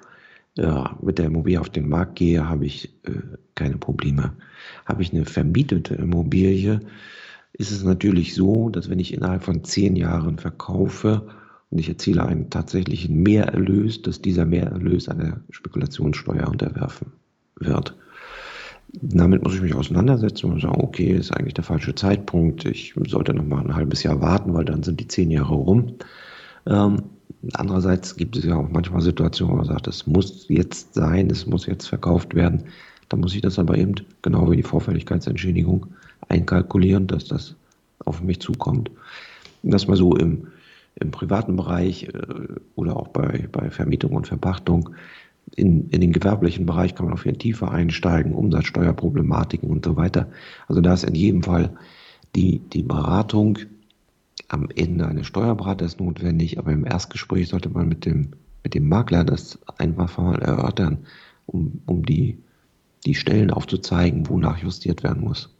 [0.54, 3.10] ja, mit der Immobilie auf den Markt gehe, habe ich äh,
[3.56, 4.34] keine Probleme.
[4.84, 6.78] Habe ich eine vermietete Immobilie,
[7.54, 11.26] ist es natürlich so, dass wenn ich innerhalb von zehn Jahren verkaufe
[11.70, 17.14] und ich erziele einen tatsächlichen Mehrerlös, dass dieser Mehrerlös einer Spekulationssteuer unterwerfen
[17.58, 17.96] wird
[19.02, 22.64] damit muss ich mich auseinandersetzen und sagen, okay, ist eigentlich der falsche Zeitpunkt.
[22.64, 25.94] Ich sollte noch mal ein halbes Jahr warten, weil dann sind die zehn Jahre rum.
[26.66, 27.02] Ähm,
[27.54, 31.46] andererseits gibt es ja auch manchmal Situationen, wo man sagt, es muss jetzt sein, es
[31.46, 32.64] muss jetzt verkauft werden.
[33.08, 35.86] Da muss ich das aber eben, genau wie die Vorfälligkeitsentschädigung,
[36.28, 37.54] einkalkulieren, dass das
[38.04, 38.90] auf mich zukommt.
[39.62, 40.48] Das mal so im,
[40.96, 42.10] im privaten Bereich äh,
[42.74, 44.90] oder auch bei, bei Vermietung und Verpachtung.
[45.56, 50.28] In, in den gewerblichen Bereich kann man auf jeden tiefer einsteigen, Umsatzsteuerproblematiken und so weiter.
[50.68, 51.74] Also da ist in jedem Fall
[52.34, 53.58] die, die Beratung
[54.48, 59.24] am Ende eines Steuerberaters notwendig, aber im Erstgespräch sollte man mit dem, mit dem Makler
[59.24, 61.06] das einfach mal erörtern,
[61.46, 62.38] um, um die,
[63.06, 65.50] die Stellen aufzuzeigen, wonach justiert werden muss.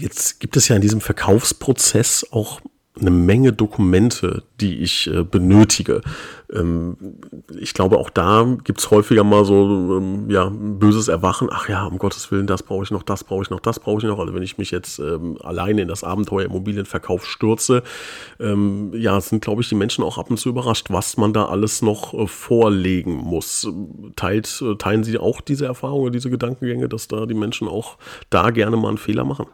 [0.00, 2.60] Jetzt gibt es ja in diesem Verkaufsprozess auch
[3.00, 6.00] eine Menge Dokumente, die ich äh, benötige.
[6.52, 6.96] Ähm,
[7.58, 11.48] ich glaube, auch da gibt's häufiger mal so ähm, ja, böses Erwachen.
[11.50, 13.98] Ach ja, um Gottes Willen, das brauche ich noch, das brauche ich noch, das brauche
[13.98, 14.18] ich noch.
[14.18, 17.82] Also wenn ich mich jetzt ähm, alleine in das Abenteuer Immobilienverkauf stürze,
[18.40, 21.46] ähm, ja, sind, glaube ich, die Menschen auch ab und zu überrascht, was man da
[21.46, 23.68] alles noch äh, vorlegen muss.
[24.16, 27.98] Teilt, äh, teilen Sie auch diese Erfahrungen, diese Gedankengänge, dass da die Menschen auch
[28.30, 29.46] da gerne mal einen Fehler machen?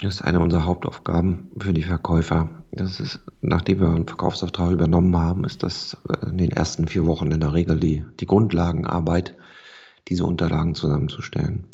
[0.00, 2.48] Das ist eine unserer Hauptaufgaben für die Verkäufer.
[2.72, 7.06] Das ist, nachdem wir einen Verkaufsauftrag übernommen haben, ist das äh, in den ersten vier
[7.06, 9.36] Wochen in der Regel die, die Grundlagenarbeit,
[10.08, 11.66] diese Unterlagen zusammenzustellen.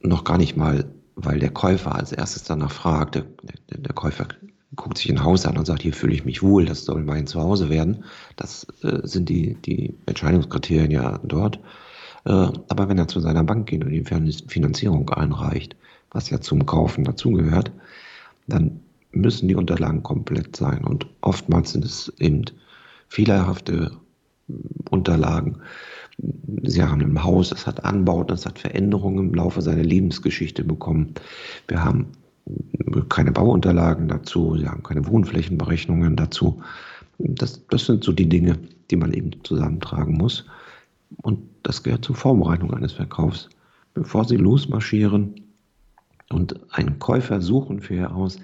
[0.00, 0.84] Noch gar nicht mal,
[1.16, 3.16] weil der Käufer als erstes danach fragt.
[3.16, 3.24] Der,
[3.70, 4.28] der, der Käufer
[4.76, 7.26] guckt sich ein Haus an und sagt, hier fühle ich mich wohl, das soll mein
[7.26, 8.04] Zuhause werden.
[8.36, 11.58] Das äh, sind die, die Entscheidungskriterien ja dort.
[12.24, 15.76] Äh, aber wenn er zu seiner Bank geht und die Finanzierung einreicht,
[16.16, 17.70] was ja zum Kaufen dazugehört,
[18.46, 18.80] dann
[19.12, 20.82] müssen die Unterlagen komplett sein.
[20.82, 22.46] Und oftmals sind es eben
[23.08, 23.92] fehlerhafte
[24.90, 25.58] Unterlagen.
[26.62, 31.14] Sie haben ein Haus, es hat Anbauten, es hat Veränderungen im Laufe seiner Lebensgeschichte bekommen.
[31.68, 32.06] Wir haben
[33.10, 36.62] keine Bauunterlagen dazu, sie haben keine Wohnflächenberechnungen dazu.
[37.18, 38.58] Das, das sind so die Dinge,
[38.90, 40.46] die man eben zusammentragen muss.
[41.22, 43.50] Und das gehört zur Vorbereitung eines Verkaufs.
[43.92, 45.45] Bevor Sie losmarschieren,
[46.30, 48.38] und einen Käufer suchen für Ihr Haus,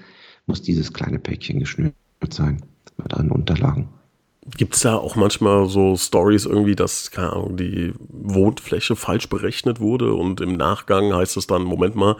[0.47, 1.95] muss dieses kleine Päckchen geschnürt
[2.31, 2.62] sein
[2.97, 3.88] mit allen Unterlagen.
[4.57, 9.79] Gibt es da auch manchmal so Stories irgendwie, dass, keine Ahnung, die Wohnfläche falsch berechnet
[9.79, 12.16] wurde und im Nachgang heißt es dann, Moment mal,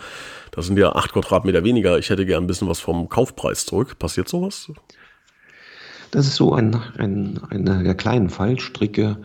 [0.53, 3.98] das sind ja acht Quadratmeter weniger, ich hätte gern ein bisschen was vom Kaufpreis zurück.
[3.98, 4.70] Passiert sowas?
[6.12, 9.16] Das ist so ein, ein, einer der kleinen Fallstricke.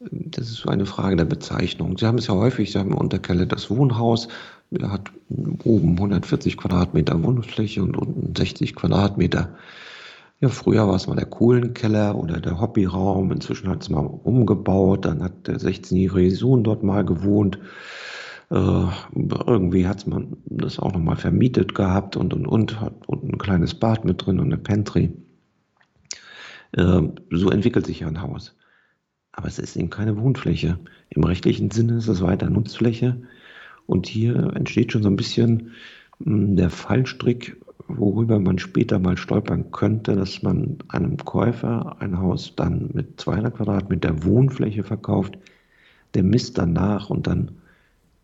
[0.00, 1.96] Das ist so eine Frage der Bezeichnung.
[1.96, 4.28] Sie haben es ja häufig, Sie haben im Unterkeller das Wohnhaus,
[4.80, 5.10] hat
[5.64, 9.54] oben 140 Quadratmeter Wohnfläche und unten 60 Quadratmeter.
[10.40, 13.30] Ja, früher war es mal der Kohlenkeller oder der Hobbyraum.
[13.30, 15.04] Inzwischen hat es mal umgebaut.
[15.04, 17.58] Dann hat der 16-jährige Sohn dort mal gewohnt.
[18.50, 18.86] Äh,
[19.46, 22.80] irgendwie hat man das auch nochmal vermietet gehabt und, und, und.
[22.80, 25.12] Hat unten ein kleines Bad mit drin und eine Pantry.
[26.72, 28.56] Äh, so entwickelt sich ja ein Haus.
[29.30, 30.78] Aber es ist eben keine Wohnfläche.
[31.10, 33.22] Im rechtlichen Sinne ist es weiter Nutzfläche.
[33.92, 35.72] Und hier entsteht schon so ein bisschen
[36.24, 42.54] hm, der Fallstrick, worüber man später mal stolpern könnte, dass man einem Käufer ein Haus
[42.56, 45.36] dann mit 200 Quadratmeter Wohnfläche verkauft,
[46.14, 47.50] der misst dann nach und dann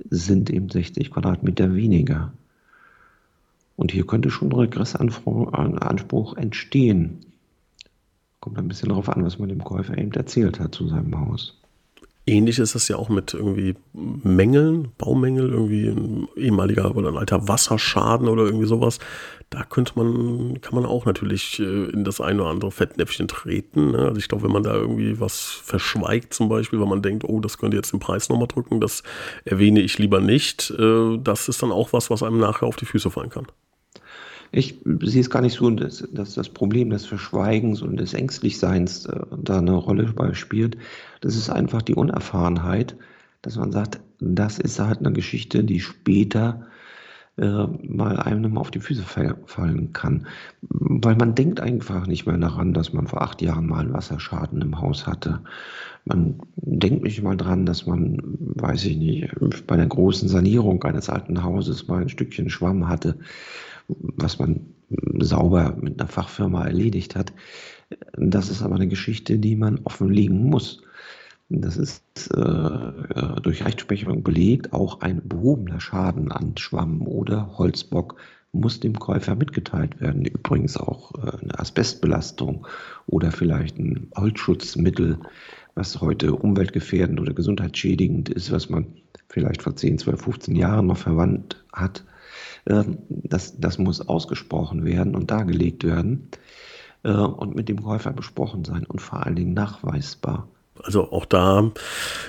[0.09, 2.33] sind eben 60 Quadratmeter weniger.
[3.76, 7.18] Und hier könnte schon ein Regressanspruch entstehen.
[8.40, 11.61] Kommt ein bisschen darauf an, was man dem Käufer eben erzählt hat zu seinem Haus.
[12.28, 17.48] Ähnlich ist es ja auch mit irgendwie Mängeln, Baumängeln, irgendwie ein ehemaliger oder ein alter
[17.48, 18.98] Wasserschaden oder irgendwie sowas.
[19.48, 23.92] Da könnte man, kann man auch natürlich äh, in das eine oder andere Fettnäpfchen treten.
[23.92, 24.00] Ne?
[24.00, 27.40] Also ich glaube, wenn man da irgendwie was verschweigt zum Beispiel, weil man denkt, oh,
[27.40, 29.02] das könnte jetzt den Preis nochmal drücken, das
[29.46, 30.70] erwähne ich lieber nicht.
[30.78, 33.46] Äh, das ist dann auch was, was einem nachher auf die Füße fallen kann.
[34.50, 39.06] Ich sehe es gar nicht so, dass, dass das Problem des Verschweigens und des Ängstlichseins
[39.06, 40.76] äh, da eine Rolle spielt.
[41.20, 42.96] Das ist einfach die Unerfahrenheit,
[43.42, 46.66] dass man sagt, das ist halt eine Geschichte, die später
[47.37, 50.26] äh, mal einem auf die Füße fallen kann.
[50.62, 54.61] Weil man denkt einfach nicht mehr daran, dass man vor acht Jahren mal einen Wasserschaden
[54.62, 55.40] im Haus hatte.
[56.04, 61.11] Man denkt nicht mal dran, dass man, weiß ich nicht, bei der großen Sanierung eines
[61.11, 63.18] alten Hauses mal ein Stückchen Schwamm hatte
[63.88, 64.74] was man
[65.18, 67.33] sauber mit einer Fachfirma erledigt hat.
[68.12, 70.83] Das ist aber eine Geschichte, die man offenlegen muss.
[71.51, 74.72] Das ist äh, durch Rechtsprechung belegt.
[74.72, 78.16] Auch ein behobener Schaden an Schwamm oder Holzbock
[78.53, 80.24] muss dem Käufer mitgeteilt werden.
[80.24, 82.66] Übrigens auch äh, eine Asbestbelastung
[83.07, 85.18] oder vielleicht ein Holzschutzmittel,
[85.74, 88.87] was heute umweltgefährdend oder gesundheitsschädigend ist, was man
[89.29, 92.05] vielleicht vor 10, 12, 15 Jahren noch verwandt hat.
[92.68, 96.28] Ähm, das, das muss ausgesprochen werden und dargelegt werden
[97.02, 100.48] äh, und mit dem Käufer besprochen sein und vor allen Dingen nachweisbar.
[100.85, 101.72] Also auch da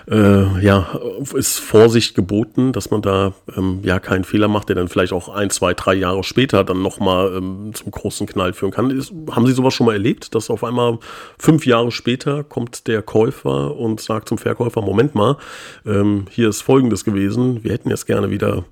[0.10, 1.00] äh, ja,
[1.36, 5.30] ist Vorsicht geboten, dass man da ähm, ja keinen Fehler macht, der dann vielleicht auch
[5.30, 8.90] ein, zwei, drei Jahre später dann nochmal ähm, zum großen Knall führen kann.
[8.90, 10.98] Ist, haben Sie sowas schon mal erlebt, dass auf einmal
[11.38, 15.38] fünf Jahre später kommt der Käufer und sagt zum Verkäufer, Moment mal,
[15.86, 18.66] ähm, hier ist Folgendes gewesen, wir hätten jetzt gerne wieder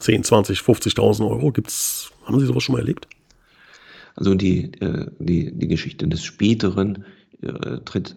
[0.00, 1.52] 10, 20, 50.000 Euro.
[1.52, 3.08] Gibt's, haben Sie sowas schon mal erlebt?
[4.14, 7.04] Also die, äh, die, die Geschichte des Späteren
[7.42, 8.16] äh, tritt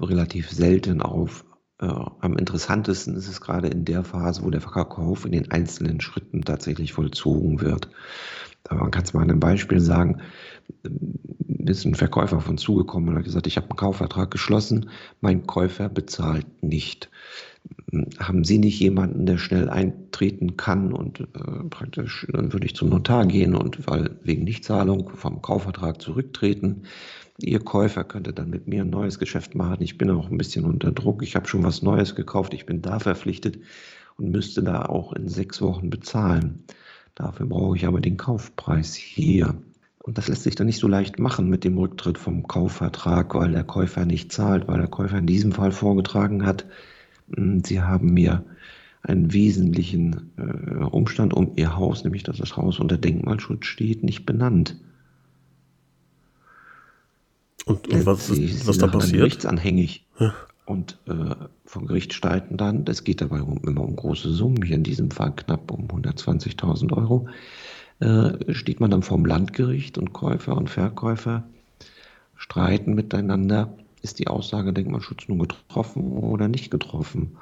[0.00, 1.44] relativ selten auf.
[1.78, 6.00] Äh, am interessantesten ist es gerade in der Phase, wo der Verkauf in den einzelnen
[6.00, 7.90] Schritten tatsächlich vollzogen wird.
[8.70, 10.22] Man kann es mal an einem Beispiel sagen,
[11.68, 15.88] ist ein Verkäufer von zugekommen und hat gesagt, ich habe einen Kaufvertrag geschlossen, mein Käufer
[15.88, 17.10] bezahlt nicht.
[18.18, 21.24] Haben Sie nicht jemanden, der schnell eintreten kann und äh,
[21.68, 26.82] praktisch, dann würde ich zum Notar gehen und weil wegen Nichtzahlung vom Kaufvertrag zurücktreten.
[27.38, 29.82] Ihr Käufer könnte dann mit mir ein neues Geschäft machen.
[29.82, 31.22] Ich bin auch ein bisschen unter Druck.
[31.22, 32.54] Ich habe schon was Neues gekauft.
[32.54, 33.58] Ich bin da verpflichtet
[34.16, 36.64] und müsste da auch in sechs Wochen bezahlen.
[37.14, 39.54] Dafür brauche ich aber den Kaufpreis hier.
[40.06, 43.50] Und das lässt sich dann nicht so leicht machen mit dem Rücktritt vom Kaufvertrag, weil
[43.50, 46.64] der Käufer nicht zahlt, weil der Käufer in diesem Fall vorgetragen hat,
[47.34, 48.44] hm, sie haben mir
[49.02, 54.26] einen wesentlichen äh, Umstand um ihr Haus, nämlich dass das Haus unter Denkmalschutz steht, nicht
[54.26, 54.76] benannt.
[57.64, 59.18] Und, und was, ist, was da passiert?
[59.18, 60.06] Gerichtsanhängig.
[60.20, 60.34] Ja.
[60.66, 64.76] Und äh, vom Gericht streiten dann, das geht dabei um, immer um große Summen, hier
[64.76, 67.28] in diesem Fall knapp um 120.000 Euro,
[68.00, 71.44] äh, steht man dann vorm Landgericht und Käufer und Verkäufer
[72.36, 77.38] streiten miteinander, ist die Aussage Denkmalschutz nun getroffen oder nicht getroffen.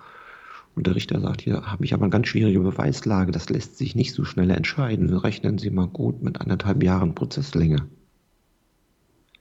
[0.75, 3.95] Und der Richter sagt, hier habe ich aber eine ganz schwierige Beweislage, das lässt sich
[3.95, 5.15] nicht so schnell entscheiden.
[5.17, 7.87] Rechnen Sie mal gut mit anderthalb Jahren Prozesslänge.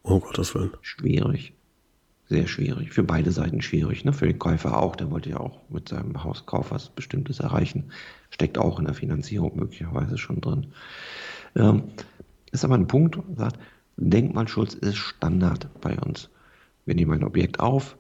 [0.04, 0.72] Oh Gottes Willen.
[0.82, 1.54] Schwierig.
[2.30, 2.92] Sehr schwierig.
[2.92, 4.06] Für beide Seiten schwierig.
[4.06, 4.14] Ne?
[4.14, 4.96] Für den Käufer auch.
[4.96, 7.86] Der wollte ja auch mit seinem Hauskauf was Bestimmtes erreichen.
[8.34, 10.68] Steckt auch in der Finanzierung möglicherweise schon drin.
[11.56, 11.84] Ähm,
[12.52, 13.60] ist aber ein Punkt, sagt,
[13.98, 16.30] Denkmalschutz ist Standard bei uns.
[16.86, 17.96] Wir nehmen ein Objekt auf,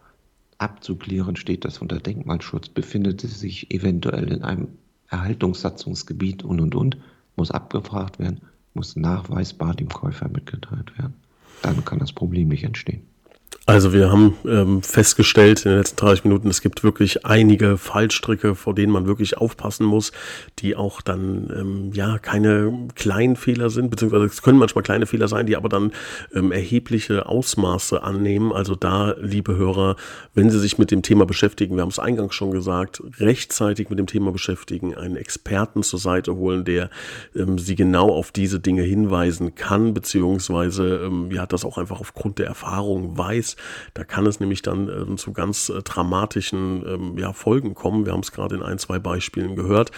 [0.58, 4.69] abzuklären steht das unter Denkmalschutz, befindet es sich eventuell in einem
[5.10, 6.98] Erhaltungssatzungsgebiet und und und,
[7.36, 8.41] muss abgefragt werden,
[8.74, 11.13] muss nachweisbar dem Käufer mitgeteilt werden
[11.63, 13.02] dann kann das Problem nicht entstehen.
[13.65, 18.55] Also wir haben ähm, festgestellt in den letzten 30 Minuten, es gibt wirklich einige Fallstricke,
[18.55, 20.11] vor denen man wirklich aufpassen muss,
[20.59, 25.29] die auch dann ähm, ja keine kleinen Fehler sind, beziehungsweise es können manchmal kleine Fehler
[25.29, 25.93] sein, die aber dann
[26.35, 28.51] ähm, erhebliche Ausmaße annehmen.
[28.51, 29.95] Also da, liebe Hörer,
[30.33, 33.97] wenn Sie sich mit dem Thema beschäftigen, wir haben es eingangs schon gesagt, rechtzeitig mit
[33.97, 36.89] dem Thema beschäftigen, einen Experten zur Seite holen, der
[37.33, 42.39] ähm, Sie genau auf diese Dinge hinweisen kann, beziehungsweise ähm, ja das auch einfach aufgrund
[42.39, 43.42] der Erfahrung weiß
[43.93, 48.06] da kann es nämlich dann äh, zu ganz äh, dramatischen ähm, ja, Folgen kommen.
[48.06, 49.91] Wir haben es gerade in ein, zwei Beispielen gehört.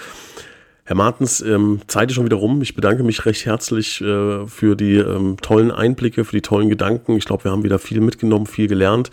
[0.88, 2.62] Herr Martens, ähm, Zeit ist schon wieder rum.
[2.62, 7.17] Ich bedanke mich recht herzlich äh, für die ähm, tollen Einblicke, für die tollen Gedanken.
[7.17, 9.10] Ich glaube, wir haben wieder viel mitgenommen, viel gelernt.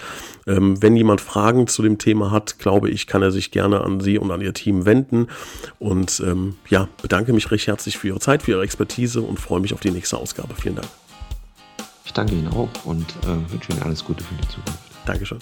[0.47, 4.01] Ähm, wenn jemand Fragen zu dem Thema hat, glaube ich, kann er sich gerne an
[4.01, 5.29] Sie und an Ihr Team wenden.
[5.79, 9.61] Und ähm, ja, bedanke mich recht herzlich für Ihre Zeit, für Ihre Expertise und freue
[9.61, 10.53] mich auf die nächste Ausgabe.
[10.55, 11.02] Vielen Dank.
[12.05, 14.79] Ich danke Ihnen auch und äh, wünsche Ihnen alles Gute für die Zukunft.
[15.07, 15.38] Dankeschön.